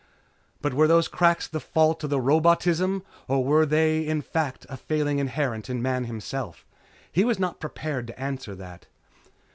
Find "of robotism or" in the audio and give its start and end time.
2.03-3.43